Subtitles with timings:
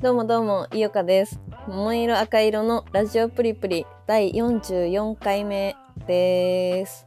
[0.00, 1.38] どうもどうも、いよかです。
[1.68, 5.76] 桃色赤色のラジオプリプリ第44回目
[6.06, 7.06] です。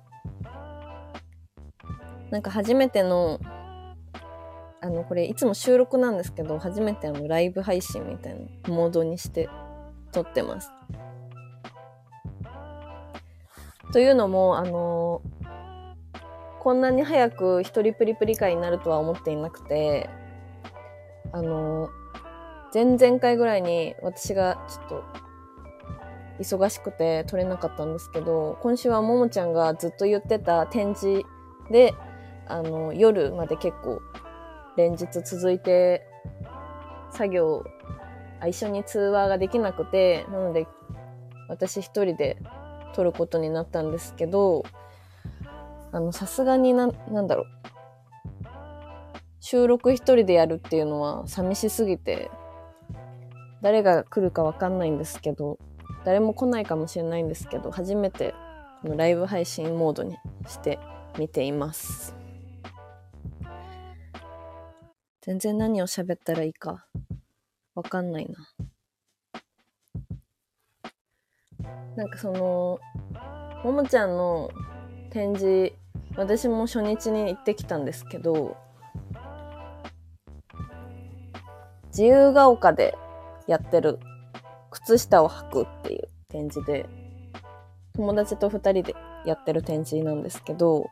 [2.29, 3.39] なんか初めての、
[4.79, 9.50] あの、これいつも収録なんですけど、初めてのライブ配信みたいなモードにして
[10.12, 10.70] 撮ってます。
[13.91, 15.23] というのも、あの、
[16.60, 20.11] こんなに早く一人プリプリ会になるとは思っていなくて、
[21.32, 21.89] あの、
[22.73, 25.04] 前々回ぐらいに私がちょっと
[26.39, 31.21] 忙しくて撮れなかったんですけど、今週はももちゃんがずっと言ってた展示
[31.69, 31.93] で、
[32.47, 34.02] あの、夜まで結構
[34.75, 36.02] 連日続いて
[37.11, 37.63] 作業、
[38.39, 40.67] あ一緒に通話ができなくて、なので
[41.47, 42.38] 私一人で
[42.94, 44.63] 撮ることになったんですけど、
[45.91, 47.45] あの、さすがにな、なんだろう。
[49.39, 52.31] 収録一人でやるっていうのは寂しすぎて、
[53.64, 55.58] 誰が来るかわかんないんですけど、
[56.03, 58.36] 誰も来ないかもしれないんですけど、初めて
[58.81, 60.80] このライブ配信モードにして
[61.17, 62.14] みています。
[65.22, 66.86] 全然何を喋ったらいいか
[67.73, 68.50] わかんないな。
[71.95, 72.80] なんかその、
[73.64, 74.52] ももちゃんの
[75.09, 75.73] 展示、
[76.17, 78.58] 私も初日に行ってきたんですけど、
[81.88, 82.98] 自由が丘で
[83.47, 83.99] やってる
[84.72, 86.86] 靴下を履くっていう展示で、
[87.95, 90.89] 友達と二人でやってる展示なんですけど、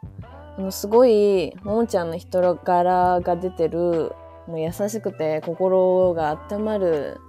[0.57, 4.13] あの、すごい、ももちゃんの人柄が出てる、
[4.47, 7.19] もう優しくて心が温まる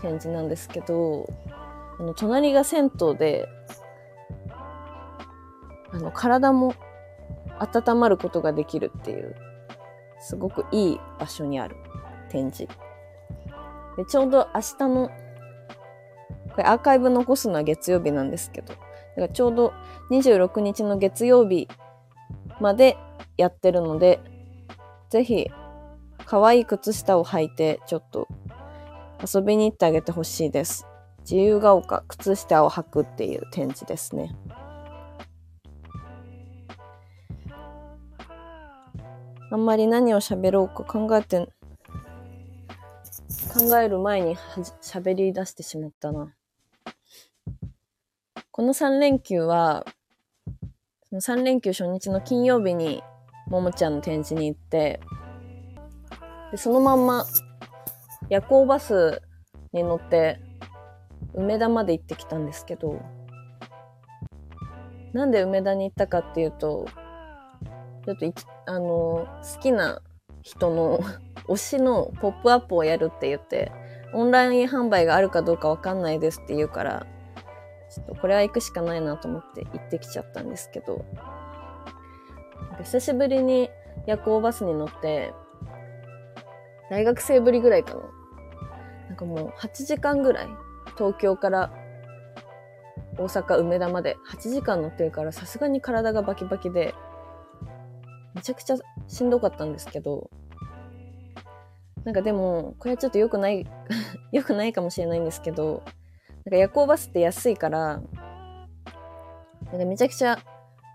[0.00, 1.26] 展示なんですけど、
[1.98, 3.46] あの、隣が銭湯で、
[5.90, 6.74] あの、体も
[7.58, 9.34] 温まることができるっていう、
[10.20, 11.76] すごくいい場所にある
[12.30, 12.72] 展示。
[13.98, 15.10] で、ちょうど明日の、
[16.52, 18.82] これアーカイブ残すのは月曜日なんですけど、だか
[19.16, 19.72] らちょうど
[20.12, 21.68] 26日の月曜日
[22.60, 22.96] まで
[23.36, 24.20] やってるので、
[25.10, 25.50] ぜひ、
[26.24, 28.28] 可愛い靴下を履いて、ちょっと
[29.20, 30.86] 遊びに行ってあげてほしいです。
[31.22, 34.36] 自由が丘靴下を履くっていう展示ですね。
[39.50, 41.48] あんまり何を喋ろうか考えて
[43.48, 44.36] 考える前に
[44.82, 46.34] 喋り出してしまったな。
[48.50, 49.86] この3連休は、
[51.08, 53.02] その3連休初日の金曜日に、
[53.48, 55.00] ももちゃんの展示に行って、
[56.50, 57.24] で、そのまんま、
[58.28, 59.22] 夜行バス
[59.72, 60.40] に乗って、
[61.34, 63.00] 梅田まで行ってきたんですけど、
[65.12, 66.86] なんで梅田に行ったかっていうと、
[68.04, 68.32] ちょっと、
[68.66, 70.02] あの、好きな
[70.42, 71.00] 人の
[71.48, 73.72] 推しのポップアップをやるって言って、
[74.12, 77.06] オンライン販売があるかどうかわかんないですって言うから、
[77.90, 81.04] ちょっとこれは行くしかないなと思って行ってきちゃったんですけど、
[82.82, 83.70] 久しぶりに
[84.06, 85.32] 夜行バスに乗って、
[86.90, 88.00] 大学生ぶりぐらいかな。
[89.08, 90.48] なんかもう8時間ぐらい、
[90.96, 91.72] 東京から
[93.16, 96.94] 大阪梅田まで8時間乗ってるからさすがに体がバキバキで、
[98.34, 98.76] めちゃくちゃ
[99.06, 100.30] しんどかったんですけど、
[102.04, 103.66] なんかでも、これはちょっと良くない、
[104.32, 105.82] 良くないかもしれないんですけど、
[106.44, 108.00] なんか夜行バスって安いから、
[109.70, 110.38] なんかめちゃくちゃ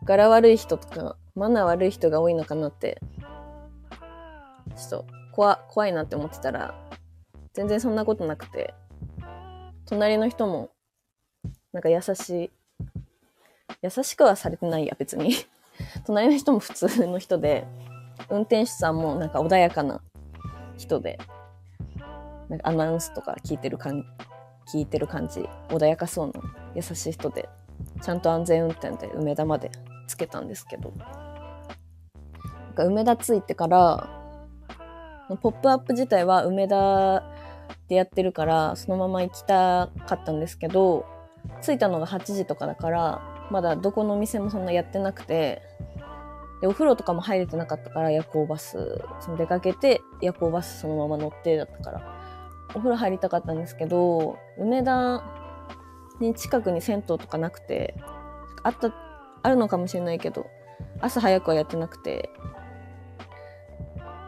[0.04, 3.00] 柄悪い人とか、マナー悪い人が多いのかなって、
[4.76, 6.74] ちょっと怖、怖いなって思ってたら、
[7.54, 8.74] 全然そんなことなくて、
[9.86, 10.72] 隣の人も、
[11.72, 12.52] なんか優しい、
[13.82, 15.34] 優しくはされてないや、別に。
[16.06, 17.66] 隣の人も普通の人で、
[18.30, 20.02] 運転手さんもなんか穏やかな
[20.78, 21.20] 人で、
[22.50, 24.06] なんかアナウンスとか聞いてる感
[24.72, 26.34] 聞いてる感じ、穏やかそうな
[26.76, 27.50] 優しい人で、
[28.02, 29.72] ちゃんと安全運転で梅田まで
[30.08, 34.10] つけたんですけど、なんか梅田着いてから、
[35.42, 37.24] ポップアップ自体は梅田
[37.88, 41.06] でやってるから、そのまま行きたかったんですけど、
[41.62, 43.22] 着いたのが8時とかだから、
[43.52, 45.62] まだどこのお店もそんなやってなくて、
[46.64, 52.02] で、お風呂とかも入れてなかったから夜行バス、その出かけて夜行バスそのまま乗ってだったから、
[52.74, 55.22] お風呂入りたかったんですけど、梅田
[56.22, 57.96] に近くに銭湯とかなくて、
[58.64, 58.94] あった、
[59.42, 60.46] あるのかもしれないけど、
[61.02, 62.30] 朝早くはやってなくて、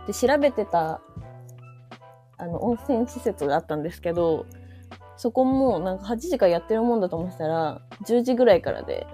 [0.06, 1.00] で、調べてた、
[2.36, 4.46] あの、温泉施設があったんですけど、
[5.16, 9.08] そこもなんか8時からやってるもんだと思ってたら、10時ぐらいからで、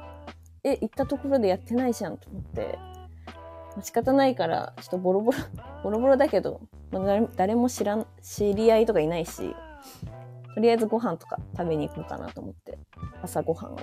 [0.63, 2.79] え、行ったところでやってないじゃんと思って、
[3.81, 5.38] 仕方ないから、ちょっとボロボロ、
[5.83, 9.56] ボロボロだけど、まあ、誰誰も知らん、知り合いとかいないし、
[10.53, 12.77] とりあえずご飯とか食べに行こうかなと思って、
[13.21, 13.77] 朝ご飯を。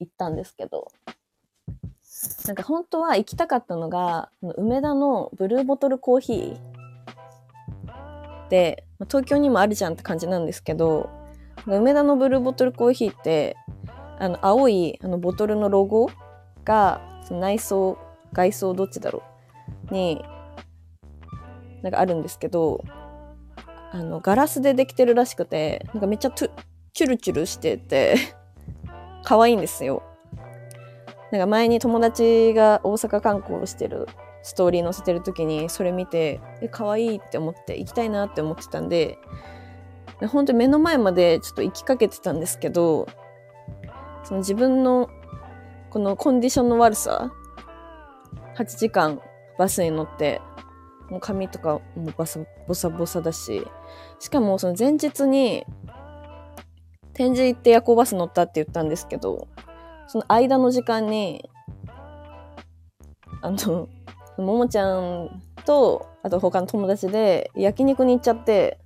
[0.00, 0.88] 行ったんですけど、
[2.46, 6.74] なんか本当は行きたかったのが、梅田のブルーボトルコーヒー
[8.50, 11.10] で、東京にもあるじゃんって感じなんですけど、
[11.66, 13.56] 梅田のブルーボトルコーヒーって、
[14.18, 16.10] あの、青いあのボトルのロゴ
[16.64, 17.98] が、その内装、
[18.32, 19.22] 外装どっちだろ
[19.90, 19.94] う？
[19.94, 20.24] に、
[21.82, 22.84] なんかあるんですけど、
[23.92, 28.16] あの、ガラスでできてるらしくて、なんかめっちゃチュルチュルしてて、
[29.24, 30.02] 可愛いんですよ。
[31.30, 34.06] なんか前に友達が大阪観光してる
[34.42, 39.18] ストーリー載せてる時にそれ見て、え、可愛いって思って行きたいなって思ってたんで、
[40.20, 43.08] で本当に目の前までちょっと行きかけてたんですけど、
[44.22, 45.08] その自分の
[45.94, 47.32] このコンディションの悪さ、
[48.56, 49.20] 8時間
[49.56, 50.40] バスに乗って、
[51.08, 53.64] もう髪とかもバサボサボサだし、
[54.18, 55.64] しかもその前日に
[57.12, 59.46] 展示行って夜行バス乗ったって言ったんですけど、
[60.08, 61.48] その間の時間に、
[63.40, 63.88] あの、
[64.36, 68.80] ももちゃんと、あと他の友達で焼肉に行っちゃって、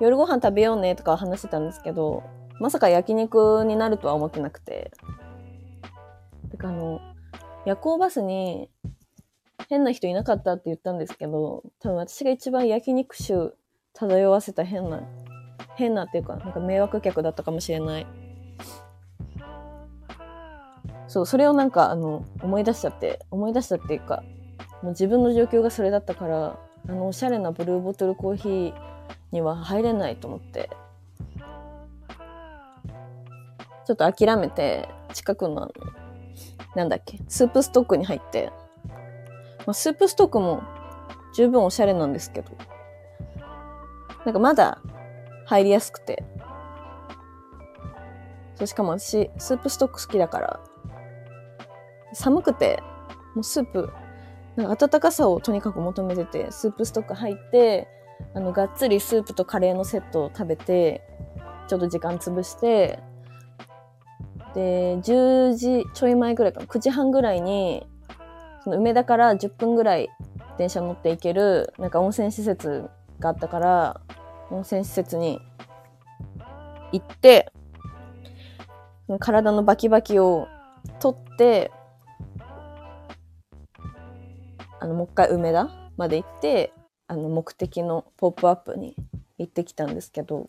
[0.00, 2.24] 夜ご飯食べようねとか話してたんですけど、
[2.58, 4.90] まさか焼肉になるとは思ってなくて。
[6.50, 7.00] てかあの、
[7.64, 8.70] 夜行バスに
[9.68, 13.54] 変な人いなかったって言ったんですけど、多分私が一番焼肉臭
[13.94, 15.02] 漂わせた変な、
[15.76, 18.06] 変なっていうか、なんか迷惑客だったかもしれない。
[21.06, 24.22] そう、それをなんかあの、思い出しちゃって、思い出したっていうか、
[24.82, 26.58] もう自分の状況がそれだったから、
[26.88, 28.74] あの、おしゃれなブルーボトルコーヒー
[29.32, 30.70] には入れないと思って、
[33.86, 35.70] ちょっと諦めて、近くの、
[36.74, 38.52] なんだっけ、スープストックに入って、
[39.66, 40.62] まあ、スープストックも
[41.34, 42.50] 十分おしゃれなんですけど、
[44.24, 44.80] なんかまだ
[45.46, 46.24] 入りやすくて、
[48.54, 50.60] そうしかも私、スープストック好きだから、
[52.12, 52.82] 寒くて、
[53.34, 53.92] もうスープ、
[54.56, 57.88] なんか温かさをとにかく求めてて、スープストック入って、
[58.34, 61.02] あの、がっつりスープとカレーのセットを食べて、
[61.68, 62.98] ちょっと時間潰して、
[64.54, 67.86] で、10時ちょい前ぐらいかな、9時半ぐらいに、
[68.64, 70.08] その梅田から10分ぐらい
[70.58, 72.88] 電車乗って行ける、なんか温泉施設
[73.18, 74.00] があったから、
[74.50, 75.40] 温泉施設に
[76.92, 77.52] 行って、
[79.18, 80.48] 体のバキバキを
[80.98, 81.70] 取って、
[84.80, 86.72] あの、もう一回梅田まで行って、
[87.06, 88.96] あの、目的のポップアップに
[89.38, 90.48] 行ってきたんですけど、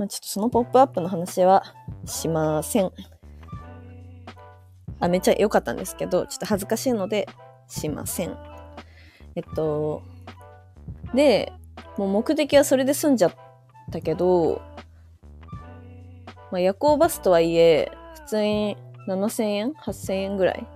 [0.00, 1.62] まあ、ちょっとそのポップアップの話は
[2.06, 2.90] しません。
[4.98, 7.28] あ、めっちゃ良かったんですけど、ちょっと恥ずかしいので
[7.68, 8.34] しません。
[9.34, 10.02] えっと、
[11.12, 11.52] で、
[11.98, 13.34] もう目的はそれで済んじゃっ
[13.92, 14.62] たけど、
[16.50, 20.66] まあ、夜行バスとはいえ、普通に7000円 ?8000 円ぐらい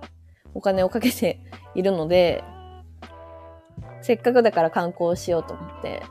[0.53, 1.39] お金をかけて
[1.73, 2.43] いるので、
[4.03, 6.03] せっかくだから観光しようと思って。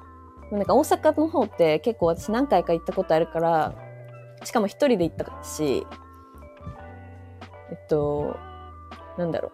[0.51, 3.75] なんか大阪の方って結構私何回か行ったことあるから、
[4.45, 5.87] しかも一人で行ったし、
[7.71, 8.37] えっと、
[9.19, 9.53] なんだろ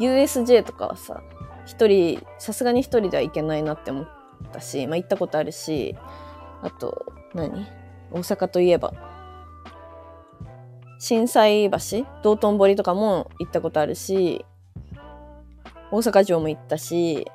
[0.00, 0.02] う。
[0.02, 1.22] USJ とかはさ、
[1.66, 4.08] 一人、さすがに一人では行けないなって思っ
[4.52, 5.96] たし、まあ行ったことあるし、
[6.62, 7.66] あと、何？
[8.10, 8.92] 大阪といえば、
[11.00, 11.76] 震災橋？
[12.22, 14.46] 道頓堀とかも行ったことあるし、
[15.90, 17.26] 大阪城も行ったし、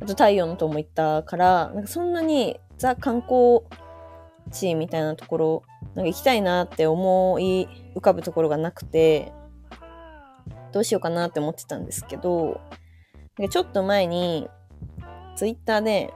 [0.00, 3.60] あと太陽の塔も行ったから、なんかそんなにザ観光
[4.50, 5.62] 地みたいなところ、
[5.94, 9.32] なんか行きたいなって思い浮かぶところがなくて、
[10.72, 12.60] どうしようかなって思ってたんですけど、
[13.38, 14.48] なんかちょっと前に、
[15.36, 16.12] ツイッターで、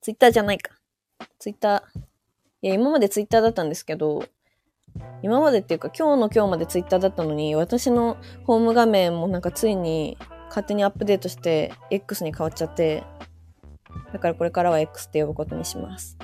[0.00, 0.72] ツイッターじゃないか。
[1.38, 1.98] ツイッター、
[2.62, 4.24] いや、今までツイッターだったんですけど、
[5.22, 10.16] 今までっていうか今日の今日までツイッターだったのに、私のホーム画面もなんかついに
[10.54, 13.02] 勝手にアップデートして X に変わっちゃって、
[14.12, 16.16] だからこれからは X って呼ぶことにします。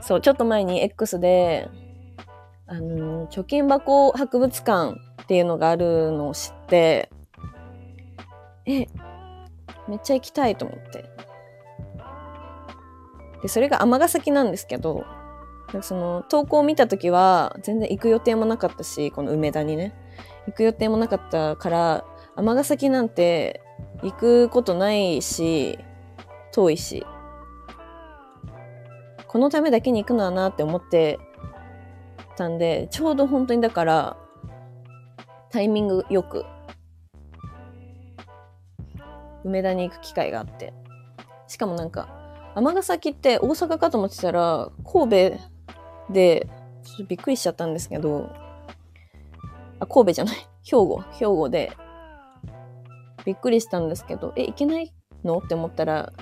[0.00, 1.68] そう、ちょっと前に X で、
[2.66, 7.08] あの、貯金箱博物館っていうのがあるのを知って、
[8.66, 8.86] え、
[9.86, 11.04] めっちゃ行きたいと思って。
[13.42, 15.04] で、それが尼崎なんですけど、
[15.82, 19.94] その投稿を見た時は全然行く予定もなかったし、この梅田にね。
[20.46, 22.04] 行く予定もなかったから、
[22.36, 23.60] 尼崎なんて
[24.02, 25.78] 行くことないし、
[26.52, 27.06] 遠いし。
[29.26, 31.18] このためだけに行くのはなって思って
[32.36, 34.16] たんで、ちょうど本当にだから、
[35.50, 36.44] タイミングよく
[39.44, 40.72] 梅田に行く機会があって。
[41.46, 42.08] しかもなんか、
[42.54, 46.48] 尼崎って大阪かと思ってたら、神戸で、
[46.82, 48.30] ちょっとびっくりしちゃったんですけど、
[49.82, 50.36] あ、神戸じゃない。
[50.62, 51.02] 兵庫。
[51.10, 51.72] 兵庫で、
[53.24, 55.38] びっくりしたんですけど、え、行けないの？
[55.38, 56.12] って思ったら、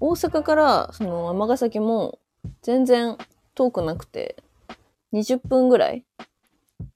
[0.00, 2.18] 大阪から、その、尼崎も、
[2.62, 3.16] 全然
[3.54, 4.42] 遠くなくて、
[5.12, 6.04] 20分ぐらい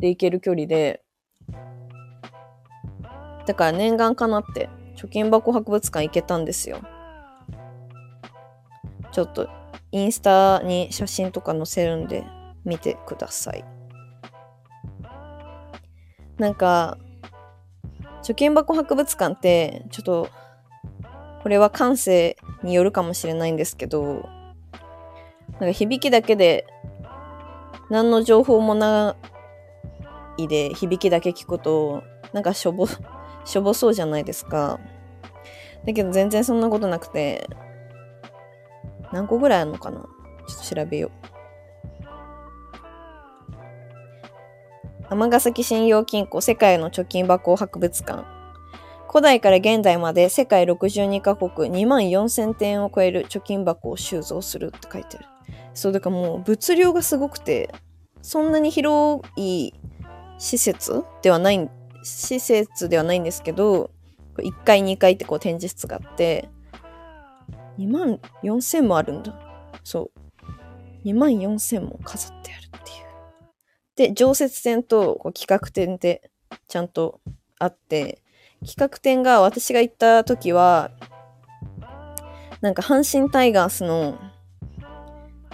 [0.01, 1.05] で行ける距離で、
[3.47, 6.81] だから念願かなって、貯金箱博物館行けたんですよ。
[9.13, 9.49] ちょっと、
[9.93, 12.25] インスタに写真とか載せるんで、
[12.65, 13.65] 見てください。
[16.39, 16.99] なんか、
[18.23, 20.29] 貯金箱博物館って、ちょっと、
[21.43, 24.29] これは感性によるかもしれないんですけど、
[25.53, 26.67] なんか響きだけで、
[27.91, 29.17] 何の情報もな
[30.37, 32.03] いで響きだけ聞くと、
[32.33, 32.87] なんかしょぼ、
[33.45, 34.79] しょぼそうじゃないですか。
[35.87, 37.49] だけど全然そんなことなくて、
[39.13, 40.01] 何個ぐらいあるのかな？
[40.01, 40.07] ちょ
[40.61, 41.38] っと調べよう。
[45.11, 48.25] 尼崎信用金庫世界の貯金箱博物館。
[49.11, 55.27] 古代から現代まで世界62カ国2万4000点を超える貯金箱を収蔵するって書いてある。
[55.73, 57.73] そう、だからもう物量がすごくて、
[58.21, 59.73] そんなに広い
[60.37, 61.71] 施設ではない、
[62.03, 63.91] 施設ではないんですけど、
[64.37, 66.51] 1階2階ってこう展示室があって、
[67.79, 69.35] 2万4000もあるんだ。
[69.85, 71.07] そう。
[71.07, 72.68] 2万4000も飾ってある。
[73.99, 76.31] で、常設展とこう企画展で
[76.69, 77.21] ちゃんと
[77.59, 78.23] あって、
[78.65, 80.93] 企画展が私が行った時は、
[82.61, 84.17] なんか阪神タイガースの、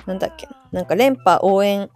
[0.04, 1.88] なんだっけ、なんか連覇応援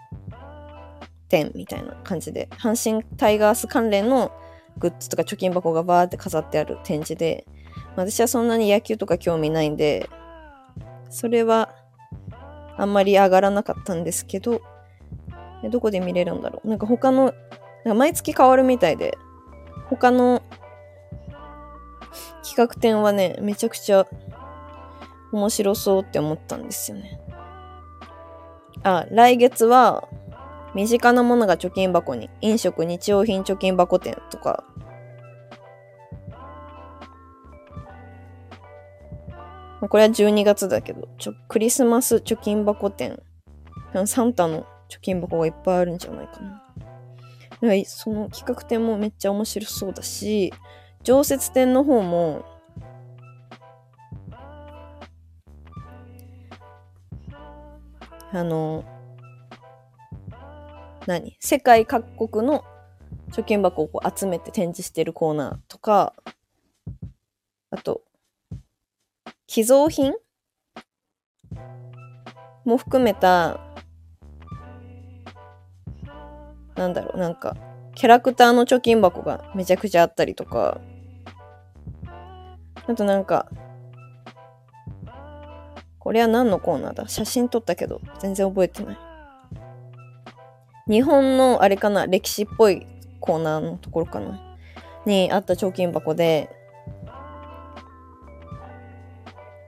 [1.29, 4.33] 展みたいな感じで、阪神タイガース関連の
[4.79, 7.47] グッズとか貯金箱がバーって飾ってある展示で、
[7.95, 10.09] 私はそんなに野球とか興味ないんで、
[11.11, 11.75] それは
[12.79, 14.63] あんまり上がらなかったんですけど、
[15.71, 16.69] どこで見れるんだろう？
[16.69, 19.19] なんか他の、なんか毎月変わるみたいで、
[19.91, 20.43] 他の
[22.43, 24.07] 企画展はね、めちゃくちゃ
[25.33, 27.21] 面白そうって思ったんですよね。
[28.83, 30.09] あ、来月は、
[30.75, 34.65] 身近なものが貯金箱に、飲食日用品貯金箱店とか、
[39.81, 43.23] これは12月だけど、ちょクリスマス貯金箱店、
[44.07, 46.63] サンタの貯金箱がいっぱいあるんじゃないかな。
[47.61, 50.53] だからその企画展もめっちゃ面白そうだし、
[51.03, 52.45] 常設展の方も、
[58.31, 58.85] あの、
[61.07, 61.37] 何？
[61.41, 62.63] 世界各国の
[63.33, 66.15] 貯金箱をこう集めて展示してるコーナーとか、
[67.71, 68.03] あと、
[69.47, 70.15] 寄贈品
[72.65, 73.61] も含めた、
[76.79, 77.57] なんだろう、なんか、
[77.95, 80.81] キャラクターの貯金箱がめちゃくちゃあったりとか、
[82.87, 83.51] あとなんか、
[85.99, 87.09] これは何のコーナーだ？
[87.09, 88.99] 写真撮ったけど、全然覚えてない。
[90.89, 92.07] 日本のあれかな？
[92.07, 92.87] 歴史っぽい
[93.21, 94.41] コーナーのところかな？
[95.05, 96.49] にあった貯金箱で、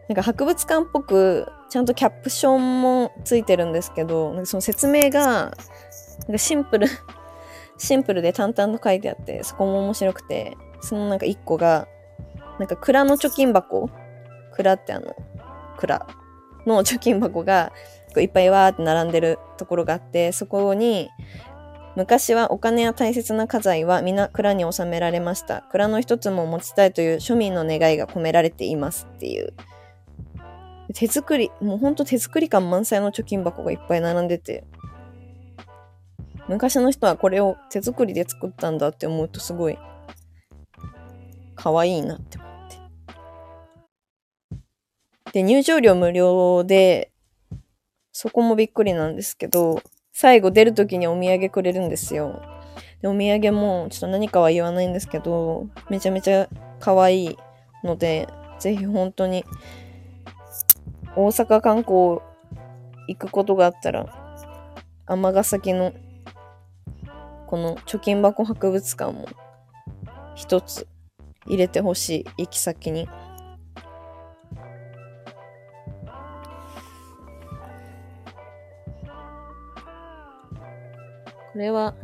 [0.08, 5.52] なんか博物館っぽく、ちゃんとキャプションもついてるんですけど、なんかその説明が、
[6.20, 6.86] なんかシンプル、
[7.78, 11.86] シンプルで淡々と書いてあって、そこも面白くて、そのなんか一個が、
[12.58, 13.88] なんか蔵の貯金箱
[14.52, 15.16] 蔵ってあの、
[15.78, 16.06] 蔵
[16.66, 17.72] の貯金箱が、
[18.08, 21.10] こういっぱいわーって並んでるところがあって、そこに、
[21.96, 25.62] 昔はお金や大切な家財は皆蔵に収められました。
[25.70, 29.52] 蔵の一つも持ちたいという庶民の願いが込められていますっていう。
[30.94, 34.64] 手作り、もうほんと手作り感満載の貯金箱がいっぱい並んでて、
[36.50, 39.78] 昔の人はこれを手作りで作ったんだって思うとすごい
[41.54, 42.76] 可愛いなって思って。
[45.32, 47.12] で、入場料無料で、
[48.10, 49.80] そこもびっくりなんですけど、
[50.12, 52.42] 最後出るときにお土産くれるんですよ。
[53.00, 56.48] で、お土産もちょっと何かは言わないんですけど、めちゃめちゃ
[56.80, 57.38] 可愛い
[57.84, 58.26] ので、
[58.58, 59.44] ぜひ本当に
[61.14, 62.18] 大阪観光
[63.06, 64.06] 行くことがあったら、
[65.06, 65.92] 尼崎の
[67.50, 69.26] この貯金箱博物館も
[70.36, 70.86] 一つ
[71.46, 73.08] 入れてほしい行き先に。
[81.52, 81.96] これは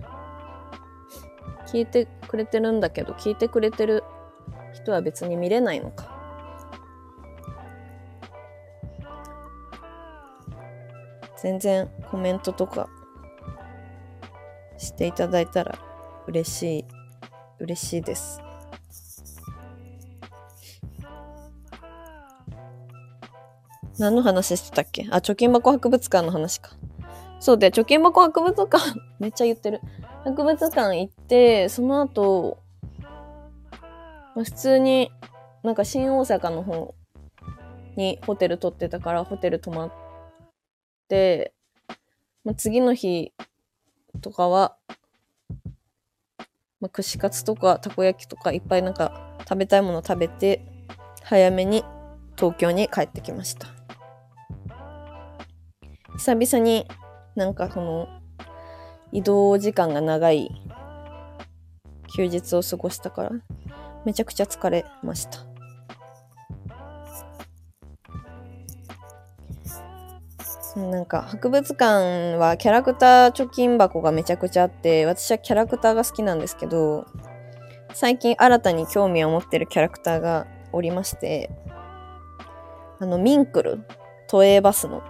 [1.68, 4.02] 聞いてくれてるんだけど聞いてくれてる
[4.72, 6.12] 人は別に見れないのか。
[11.40, 12.88] 全然コメントとか
[14.86, 15.78] していただいたら
[16.26, 16.84] 嬉しい、
[17.60, 18.40] 嬉しいです。
[23.98, 25.06] 何の話してたっけ？
[25.10, 26.70] あ、貯金箱博物館の話か。
[27.40, 28.78] そうで、貯金箱博物館
[29.18, 29.80] めっちゃ言ってる。
[30.24, 32.58] 博物館行って、その後、
[34.34, 35.10] ま、普通に、
[35.62, 36.94] なんか新大阪の方
[37.96, 39.92] にホテル取ってたから、ホテル泊まっ
[41.08, 41.54] て、
[42.44, 43.32] まあ、次の日
[44.20, 44.76] とかは、
[46.80, 50.64] まあ、串カツとかたこ焼きとかいっぱいなんか食べたいもの食べて、
[51.22, 51.84] 早めに
[52.36, 53.68] 東京に帰ってきました。
[56.18, 56.86] 久々に
[57.34, 58.08] なんかその
[59.12, 60.50] 移動時間が長い
[62.16, 63.30] 休日を過ごしたから
[64.04, 65.45] めちゃくちゃ疲れました。
[70.76, 77.06] なんか博物館はキャラクター貯金箱がめちゃくちゃあって私はキャラクターが好きなんですけど
[77.94, 81.50] 最近新たに興味を持ってるキャラクターがおりまして
[83.00, 83.80] あのミンクル
[84.28, 85.02] 都営バスの。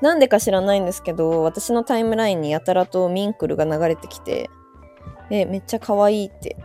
[0.00, 4.48] なんでか知らないんですけど、私のタイムラインにやたらとミンクルが流れてきて、
[5.30, 6.56] え、めっちゃ可愛いって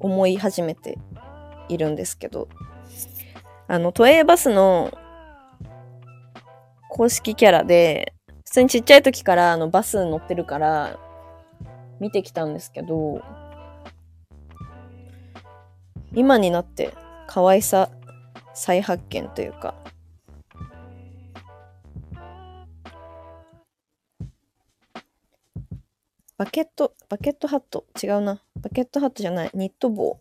[0.00, 0.98] 思い始めて
[1.68, 2.48] いるんですけど、
[3.68, 4.90] あの、都営バスの
[6.94, 8.12] 公式キャラで、
[8.44, 10.98] 普通にちっちゃい時からあのバス乗ってるから
[12.00, 13.22] 見てきたんですけど、
[16.12, 16.92] 今になって
[17.26, 17.88] 可愛さ
[18.52, 19.74] 再発見というか、
[26.36, 27.86] バケット、バケットハット？
[28.02, 28.42] 違うな。
[28.60, 29.50] バケットハットじゃない。
[29.54, 30.18] ニット帽。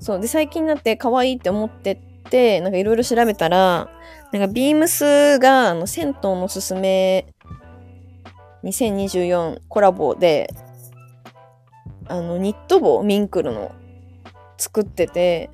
[0.00, 0.20] そう。
[0.20, 3.90] で、最近になって可愛いって思って、なんかいろいろ調べたら、
[4.32, 7.26] なんかビームスが、あの、銭湯のすすめ
[8.64, 10.48] 2024コラボで、
[12.08, 13.72] あの、ニット帽、ミンクルの、
[14.58, 15.50] 作ってて、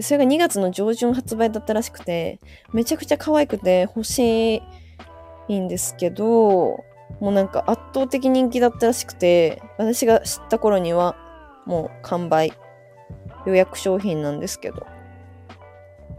[0.00, 2.40] それが2月の上旬発売だったらしくて、
[2.72, 4.62] めちゃくちゃ可愛くて欲し
[5.48, 6.84] いんですけど、
[7.20, 11.16] もうなんか圧倒的人気だったらしくて、私が知った頃には
[11.64, 12.52] もう完売。
[13.46, 14.86] 予約商品なんですけど。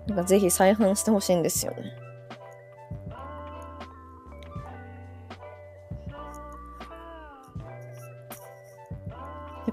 [0.08, 2.08] なんかぜひ再販してほしいんですよね。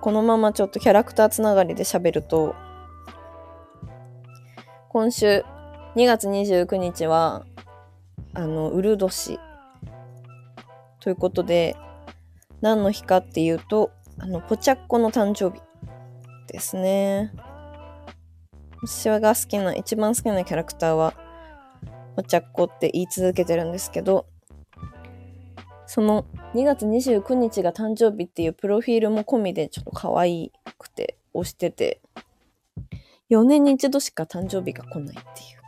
[0.04, 2.54] このままちょっとキャラクターつながりで喋ると、
[4.90, 5.46] 今週
[5.96, 7.46] 2月29日は、
[8.34, 9.40] あの、ウル年
[11.00, 11.74] ということで、
[12.60, 15.62] 何の日かっていうと、あの、ポチャッコの誕生日
[16.48, 17.32] ですね。
[18.86, 21.14] 私が好きな、一番好きなキャラクターは、
[22.16, 24.26] ポチャッコって言い続けてるんですけど、
[25.86, 32.00] その2月29日が誕生日っていうプロフィールも込みでちょっと可愛くて押してて、
[33.30, 35.64] 4年に一度しか誕生日が来ないっていう。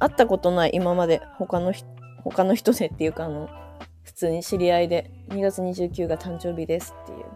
[0.00, 1.88] 会ったことない今まで他の人
[2.22, 3.48] 他の人でっていうかあの
[4.04, 7.26] 普通に知り合いで2月29が誕生日ですっていう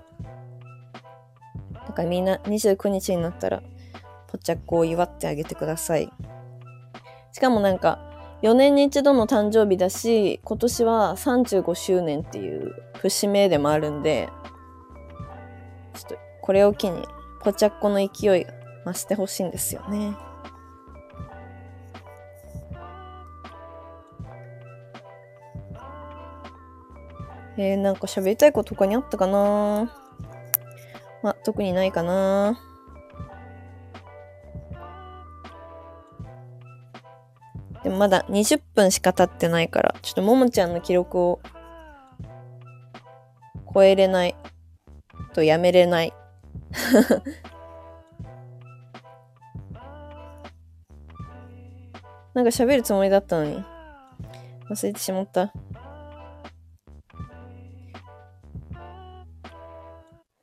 [1.93, 3.63] だからみんな29日になったら
[4.29, 6.11] ポチャッコを祝ってあげてください
[7.33, 7.99] しかもなんか
[8.43, 14.31] 4年に一度の誕生日だし今年は35周年っていう節目でもあるんで
[15.93, 17.05] ちょっとこれを機に
[17.43, 18.53] ポチャッコの勢いが
[18.87, 20.17] 増してほしいんですよね。
[27.59, 30.02] えー、なんか喋りたいこと他にあったかな
[31.23, 32.59] まあ、特にないかな
[37.83, 41.41] でもまだ20分しか経ってないから、ちょっとももちゃんの記録を
[43.75, 44.37] 超えれない
[45.35, 46.13] とやめれない。
[52.35, 53.65] なんか喋るつもりだったのに
[54.71, 55.53] 忘れてしまった。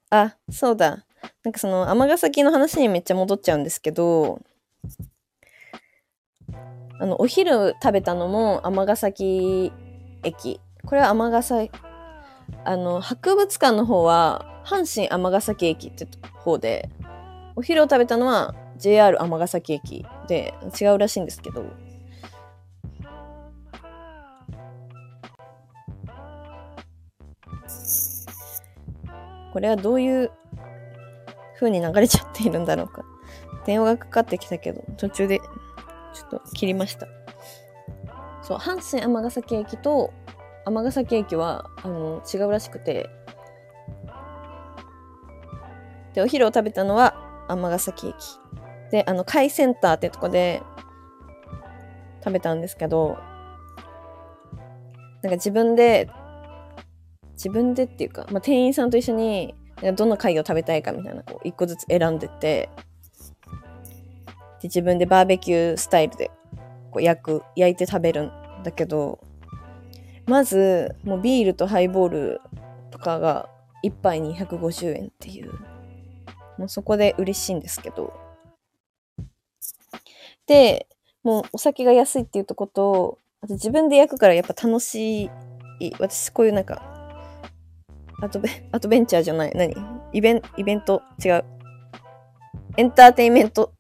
[0.10, 1.06] あ、そうだ。
[1.43, 4.41] なんかその、尼崎の話にめっちゃ戻っちゃうんですけど、
[7.00, 9.72] あの、お昼食べたのも尼崎
[10.24, 10.60] 駅。
[10.86, 11.72] これは尼崎、
[12.65, 16.89] あの、博物館の方は、阪神尼崎駅って方で、
[17.56, 21.65] お昼を食べたのは JR 尼崎駅で違うらしいんですけど、
[29.60, 30.32] これはどういう
[31.56, 33.04] 風に流れちゃっているんだろうか
[33.65, 37.08] 電話がかかってきたけど、途中でちょっと切りました。
[38.41, 40.13] そう、阪神尼崎駅と
[40.65, 43.10] 尼崎駅は、あの、違うらしくて、
[46.13, 47.15] で、お昼を食べたのは
[47.50, 48.15] 尼崎駅。
[48.91, 50.63] で、あの、貝センターってとこで
[52.24, 53.17] 食べたんですけど、
[55.22, 56.10] なんか自分で、
[57.39, 59.56] 自分でっていうか、まあ、店員さんと一緒に、
[59.95, 62.69] どの貝を食べたいかみたいな、こう、一個ずつ選んでて、
[64.62, 66.32] で、自分でバーベキュースタイルで、
[66.91, 68.32] こう、焼く、焼いて食べるん
[68.63, 69.19] だけど、
[70.28, 72.41] まず、もうビールとハイボール
[72.91, 73.49] とかが
[73.86, 75.54] 1杯に150円っていう、
[76.58, 78.13] もうそこで嬉しいんですけど、
[80.45, 80.88] で、
[81.23, 85.30] もうお酒が安いっていうとこと、あと自分で焼くからやっぱ楽し
[85.80, 85.93] い。
[85.99, 86.82] 私こういうなんか、
[88.22, 89.52] アドベ アドベンチャーじゃない。
[89.56, 89.76] 何？
[90.12, 91.02] イベンイベント？
[91.24, 91.46] 違う。
[92.78, 93.74] エンターテイメント？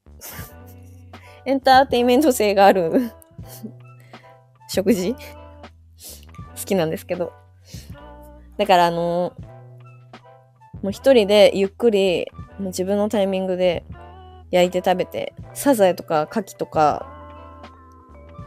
[1.45, 3.11] エンターテイメント性がある
[4.67, 5.13] 食事？
[5.13, 5.17] 好
[6.65, 7.33] きなんですけど。
[8.57, 9.33] だからあの
[10.81, 13.83] もう一人でゆっくり、もう自分のタイミングで
[14.51, 17.05] 焼いて食べて、サザエとか牡蠣とか、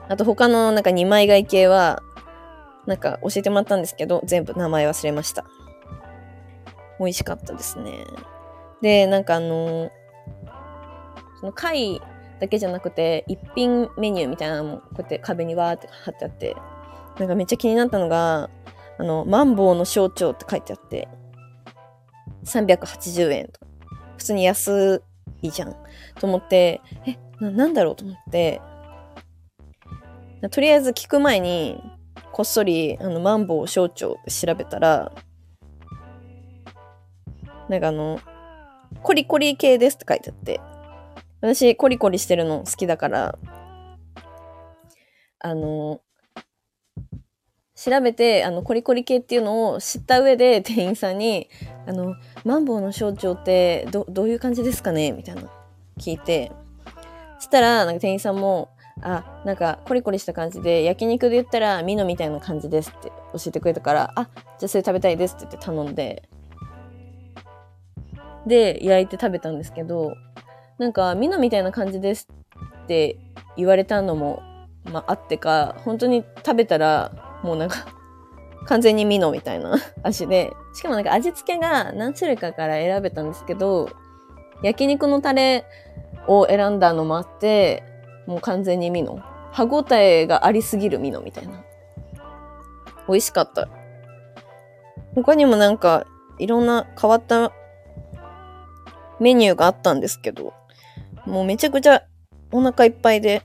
[0.08, 2.02] あと他のなんか二枚貝系は、
[2.86, 5.44] なんか教えてもらったんですけど、全部名前忘れました。
[7.02, 8.04] 美味しかったですね。
[8.80, 9.90] で、なんかあの
[11.40, 12.00] その貝
[12.40, 16.56] だけじゃなくて、一品メニューみたいなのもこうやって壁にわーって貼ってあって、
[17.18, 18.50] なんかめっちゃ気になったのが、
[18.98, 21.08] あの、マンボウの象徴って書いてあって、
[22.44, 23.66] 380円とか。
[24.16, 25.02] 普通に安
[25.42, 25.76] いじゃん。
[26.18, 28.60] と思って、え、な、なんだろうと思って、
[30.50, 31.80] とりあえず聞く前に、
[32.32, 35.12] こっそり、あの、マンボウ象徴って調べたら、
[37.72, 38.20] なんかあの、
[39.02, 40.60] コリコリ系ですって書いてあって、
[41.40, 43.38] 私、コリコリしてるの好きだから、
[45.40, 46.02] あの、
[47.74, 51.48] 調べて、あの、コリコリ系っていうのを知った上で店員さんに、
[51.86, 55.10] あの、マンボウの象徴ってど、どういう感じですかね？
[55.10, 55.42] みたいな
[55.98, 56.52] 聞いて、
[57.38, 58.68] そしたら、なんか店員さんも、
[59.00, 66.28] あ、なんかコリコリした感じで、焼肉で言ったらミノみたいな感じですって教えてくれたから、あ、じゃあそれ食べたいですって言って頼んで、
[68.46, 70.14] で、焼いて食べたんですけど、
[70.78, 72.28] なんか、ミノみたいな感じです
[72.84, 73.16] って
[73.56, 74.42] 言われたのも、
[74.84, 77.76] まあ、あってか、本当に食べたら、もうなんか
[78.66, 83.90] 完全にミノみたいな 味で、しかもなんか味付けが何種類かから選べたんですけど、
[84.62, 85.64] 焼肉のタレ
[86.26, 87.82] を選んだのもあって、
[88.26, 89.20] もう完全にミノ。
[89.50, 91.52] 歯ごたえがありすぎるミノみたいな。
[93.08, 93.68] 美味しかった。
[95.14, 96.06] 他にもなんか、
[96.38, 97.52] いろんな変わった
[99.22, 100.52] メニューがあったんですけど、
[101.24, 102.02] もうめちゃくちゃ
[102.50, 103.42] お腹いっぱいで、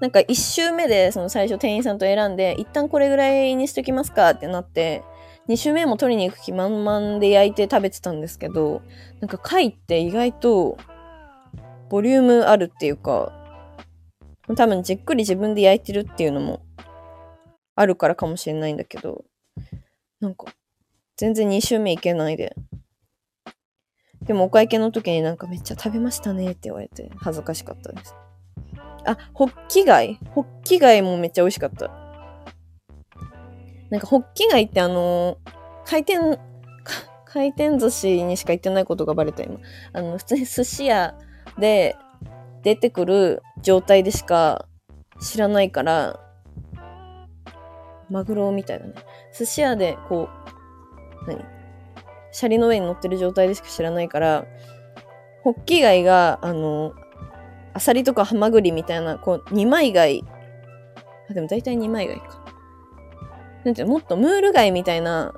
[0.00, 5.02] なんか一周目でその最初店員さんと選んで、一旦これぐらいにしときますかってなって、
[5.46, 8.82] 二周目も取りに行く気満々で焼いて食べてたんですけど、
[9.20, 10.76] なんか貝って意外と
[11.88, 13.32] ボリュームあるっていうか、
[14.56, 16.62] 多分じっくり自分で焼いてるっていうのも
[17.76, 19.24] あるからかもしれないんだけど、
[20.20, 20.46] なんか
[21.16, 22.56] 全然2周目いけないで、
[24.26, 28.14] でもお会計の時になんかめっちゃ食べましたねって言われて恥ずかしかったです。
[29.06, 30.18] あ、ホッキ貝？
[30.30, 31.90] ホッキ貝もめっちゃ美味しかった。
[33.90, 35.50] なんかホッキ貝ってあのー、
[35.84, 36.40] 回転、
[37.26, 39.58] 回転寿司にしか行ってないことがバレた今。
[39.92, 41.14] あの、普通に寿司屋
[41.58, 41.96] で
[42.62, 44.66] 出てくる状態でしか
[45.20, 46.18] 知らないから、
[48.08, 48.94] マグロみたいだね。
[49.36, 50.30] 寿司屋でこ
[51.26, 51.53] う、何？
[52.34, 54.44] シャリの上に乗ってる状態でしか知らないから、
[55.44, 56.92] ホッキ貝が、あの、
[57.72, 60.24] アサリとかハマグリみたいな、こう、二枚貝。
[61.30, 62.44] あ、でも大体二枚貝か。
[63.64, 65.32] なんてもっとムール貝みたいな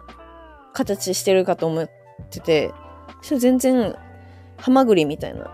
[0.72, 1.90] 形してるかと思っ
[2.30, 2.72] てて、
[3.20, 3.94] それ全然、
[4.56, 5.50] ハマグリみたいな、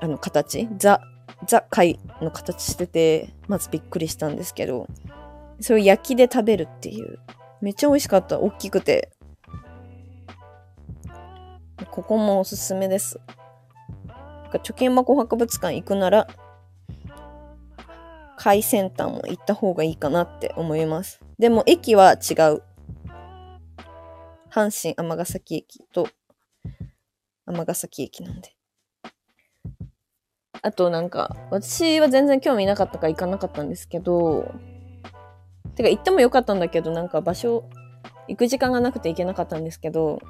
[0.00, 1.00] あの、形ザ、
[1.46, 4.88] ザ貝の形してて、まずびっくりしたんですけど、
[5.60, 7.20] それを焼きで食べるっていう。
[7.60, 8.40] めっちゃ美味しかった。
[8.40, 9.10] 大きくて。
[11.90, 13.20] ここもおすすめです。
[14.52, 16.26] 貯金箱博物館行くなら、
[18.36, 21.20] 海鮮端も行った方がいいかなって思います。
[21.38, 22.62] でも駅は違う。
[24.50, 26.08] 阪神尼崎駅と
[27.44, 28.56] 尼崎駅なんで。
[30.62, 34.52] あとなんか、私は全然興味なかったから行かなかったんですけど、
[35.74, 37.68] てか行ってもよかったんだけど、なんか場所、
[38.28, 40.20] 行く時間がなくて行けなかったんですけど、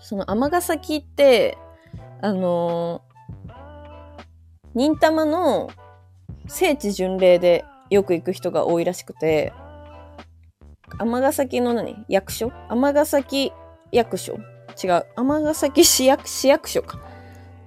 [0.00, 1.58] その尼崎って、
[2.20, 3.52] あのー、
[4.74, 5.70] 忍たまの
[6.48, 9.52] 聖地巡礼でよく行く人が多いらしくて、
[10.98, 12.04] 尼崎の何？
[12.08, 12.52] 役所？
[12.68, 13.52] 尼崎
[13.92, 14.38] 役所？
[14.82, 15.06] 違う。
[15.16, 16.98] 尼崎市役市役所か。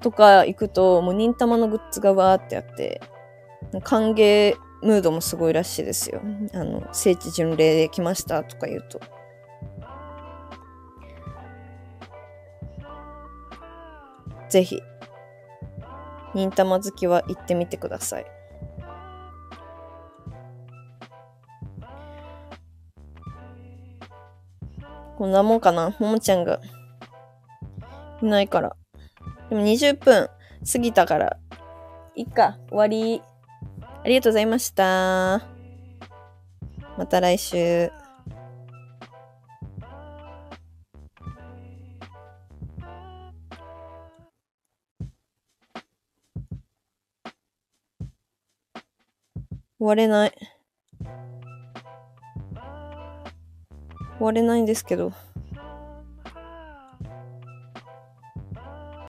[0.02, 3.02] とか行くと、もう忍たまのグッズがわーってあって、
[3.84, 6.22] 歓迎ムードもすごいらしいですよ。
[6.54, 9.00] あの、聖地巡礼で来ましたとか言うと。
[14.54, 14.84] ぜひ、
[16.36, 18.26] 忍たま好きは行ってみてください。
[25.18, 25.96] こんなもんかな？
[25.98, 26.60] ももちゃんが
[28.22, 28.76] いないから。
[29.50, 30.30] でも20分
[30.72, 31.38] 過ぎたから、
[32.14, 33.24] いっか、終わり。
[34.04, 35.42] ありがとうございました。
[36.96, 37.92] また来週。
[49.84, 50.34] 終われない。
[54.18, 55.12] 終われないんですけど。